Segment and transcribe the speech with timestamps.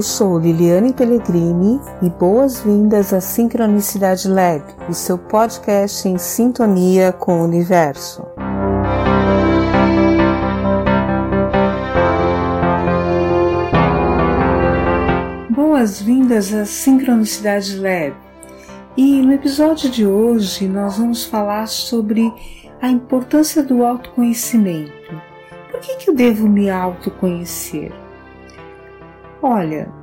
[0.00, 7.38] Eu sou Liliane Pellegrini e boas-vindas à Sincronicidade Lab, o seu podcast em sintonia com
[7.38, 8.24] o universo.
[15.50, 18.14] Boas-vindas à Sincronicidade Lab.
[18.96, 22.32] E no episódio de hoje nós vamos falar sobre
[22.80, 25.20] a importância do autoconhecimento.
[25.70, 27.92] Por que, que eu devo me autoconhecer?
[29.42, 29.99] Olha,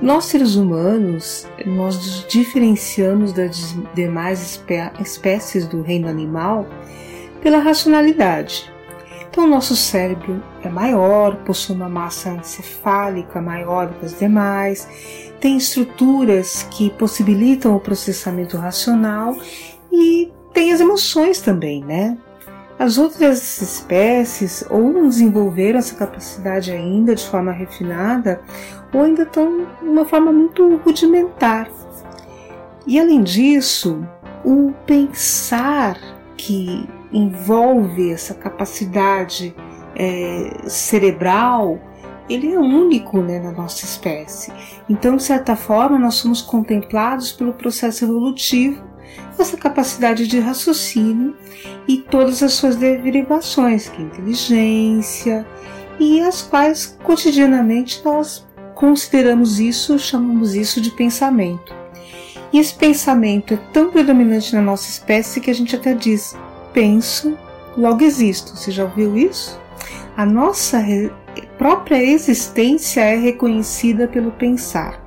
[0.00, 6.66] nós seres humanos, nós nos diferenciamos das demais espé espécies do reino animal
[7.42, 8.72] pela racionalidade.
[9.28, 14.88] Então, nosso cérebro é maior, possui uma massa encefálica maior que as demais,
[15.40, 19.36] tem estruturas que possibilitam o processamento racional
[19.92, 22.16] e tem as emoções também, né?
[22.78, 28.40] As outras espécies ou não desenvolveram essa capacidade ainda de forma refinada,
[28.92, 31.68] ou ainda estão de uma forma muito rudimentar.
[32.86, 34.06] E além disso,
[34.44, 35.98] o pensar
[36.36, 39.54] que envolve essa capacidade
[39.94, 41.78] é, cerebral,
[42.28, 44.52] ele é único né, na nossa espécie.
[44.88, 48.88] Então, de certa forma, nós somos contemplados pelo processo evolutivo
[49.38, 51.36] essa capacidade de raciocínio
[51.86, 55.46] e todas as suas derivações, que é inteligência,
[55.98, 58.47] e as quais cotidianamente nós
[58.78, 61.74] consideramos isso, chamamos isso de pensamento.
[62.52, 66.36] E esse pensamento é tão predominante na nossa espécie que a gente até diz:
[66.72, 67.36] penso,
[67.76, 68.56] logo existo.
[68.56, 69.60] Você já ouviu isso?
[70.16, 70.78] A nossa
[71.58, 75.02] própria existência é reconhecida pelo pensar.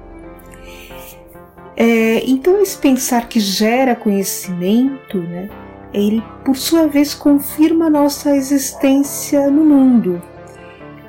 [1.77, 5.49] É, então, esse pensar que gera conhecimento, né,
[5.93, 10.21] ele por sua vez confirma a nossa existência no mundo.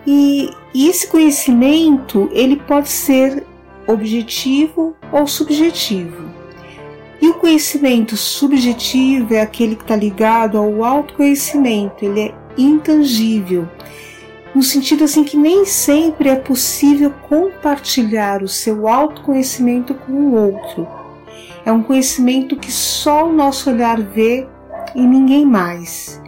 [0.07, 3.45] E, e esse conhecimento ele pode ser
[3.87, 6.31] objetivo ou subjetivo.
[7.21, 13.69] E o conhecimento subjetivo é aquele que está ligado ao autoconhecimento, ele é intangível,
[14.55, 20.87] no sentido assim que nem sempre é possível compartilhar o seu autoconhecimento com o outro.
[21.65, 24.47] É um conhecimento que só o nosso olhar vê
[24.95, 26.22] e ninguém mais.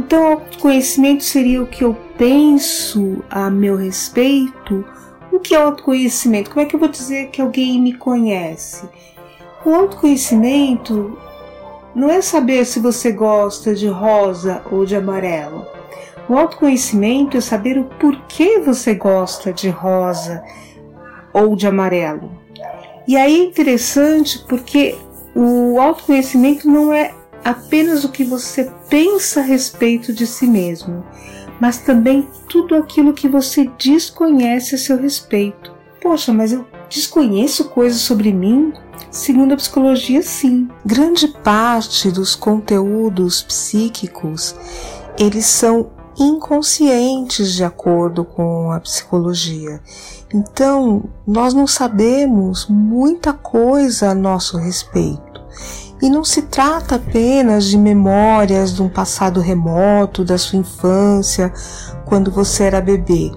[0.00, 4.82] Então, o autoconhecimento seria o que eu penso a meu respeito.
[5.30, 6.48] O que é autoconhecimento?
[6.48, 8.88] Como é que eu vou dizer que alguém me conhece?
[9.62, 11.18] O autoconhecimento
[11.94, 15.66] não é saber se você gosta de rosa ou de amarelo.
[16.30, 20.42] O autoconhecimento é saber o porquê você gosta de rosa
[21.30, 22.32] ou de amarelo.
[23.06, 24.96] E aí é interessante porque
[25.34, 31.04] o autoconhecimento não é apenas o que você pensa a respeito de si mesmo,
[31.60, 35.72] mas também tudo aquilo que você desconhece a seu respeito.
[36.00, 38.72] Poxa, mas eu desconheço coisas sobre mim?
[39.10, 40.68] Segundo a psicologia, sim.
[40.84, 44.54] Grande parte dos conteúdos psíquicos,
[45.18, 49.80] eles são inconscientes de acordo com a psicologia.
[50.32, 55.40] Então, nós não sabemos muita coisa a nosso respeito.
[56.02, 61.52] E não se trata apenas de memórias de um passado remoto, da sua infância,
[62.06, 63.30] quando você era bebê.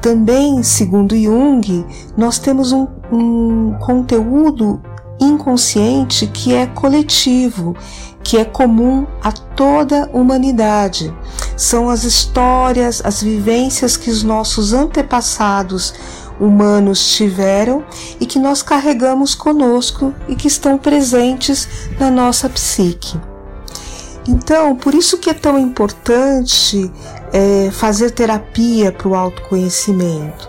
[0.00, 1.84] Também, segundo Jung,
[2.16, 4.80] nós temos um, um conteúdo
[5.20, 7.74] inconsciente que é coletivo,
[8.22, 11.12] que é comum a toda a humanidade.
[11.56, 15.94] São as histórias, as vivências que os nossos antepassados
[16.40, 17.84] humanos tiveram
[18.20, 21.68] e que nós carregamos conosco e que estão presentes
[21.98, 23.18] na nossa psique.
[24.26, 26.92] Então, por isso que é tão importante
[27.32, 30.48] é, fazer terapia para o autoconhecimento,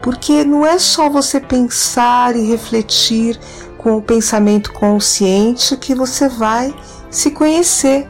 [0.00, 3.38] porque não é só você pensar e refletir
[3.76, 6.74] com o pensamento consciente que você vai
[7.10, 8.08] se conhecer.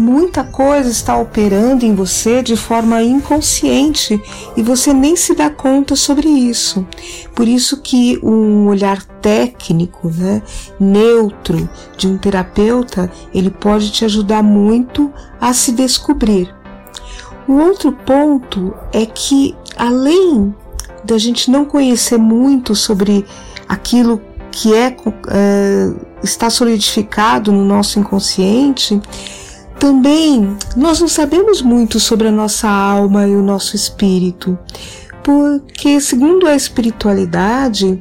[0.00, 4.18] Muita coisa está operando em você de forma inconsciente
[4.56, 6.86] e você nem se dá conta sobre isso.
[7.34, 10.40] Por isso que um olhar técnico, né,
[10.80, 11.68] neutro
[11.98, 16.50] de um terapeuta, ele pode te ajudar muito a se descobrir.
[17.46, 20.54] O outro ponto é que além
[21.04, 23.22] da gente não conhecer muito sobre
[23.68, 24.18] aquilo
[24.50, 24.96] que é,
[25.28, 25.92] é,
[26.22, 28.98] está solidificado no nosso inconsciente,
[29.80, 34.56] também nós não sabemos muito sobre a nossa alma e o nosso espírito,
[35.24, 37.98] porque, segundo a espiritualidade,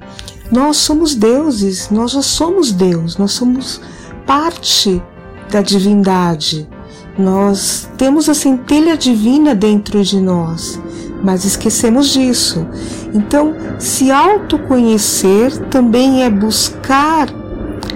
[0.51, 3.81] nós somos deuses, nós já somos Deus, nós somos
[4.27, 5.01] parte
[5.49, 6.67] da divindade.
[7.17, 10.79] Nós temos a centelha divina dentro de nós.
[11.21, 12.65] mas esquecemos disso.
[13.13, 17.29] Então, se autoconhecer também é buscar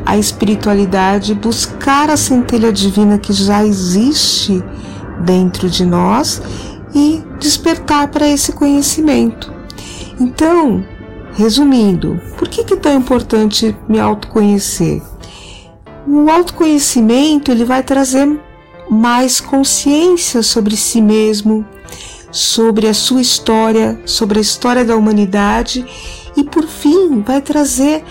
[0.06, 4.64] a espiritualidade, buscar a centelha divina que já existe
[5.24, 6.42] dentro de nós
[6.94, 9.52] e despertar para esse conhecimento.
[10.20, 10.86] Então,
[11.34, 15.02] resumindo, por que, que é tão importante me autoconhecer?
[16.08, 18.40] O autoconhecimento ele vai trazer
[18.90, 21.66] mais consciência sobre si mesmo,
[22.32, 25.86] sobre a sua história, sobre a história da humanidade
[26.36, 28.04] e, por fim, vai trazer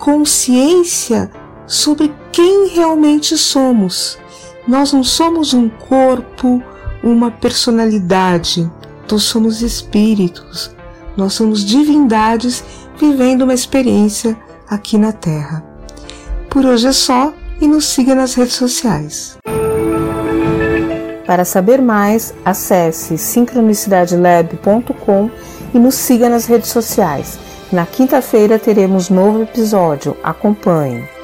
[0.00, 1.30] consciência
[1.66, 4.18] sobre quem realmente somos.
[4.66, 6.60] Nós não somos um corpo,
[7.02, 8.70] uma personalidade,
[9.10, 10.70] nós somos espíritos,
[11.16, 12.62] nós somos divindades
[12.98, 14.36] vivendo uma experiência
[14.68, 15.64] aqui na Terra.
[16.48, 19.36] Por hoje é só e nos siga nas redes sociais.
[21.26, 25.30] Para saber mais, acesse sincronicidadelab.com
[25.72, 27.38] e nos siga nas redes sociais.
[27.72, 30.16] Na quinta-feira teremos novo episódio.
[30.24, 31.19] Acompanhe.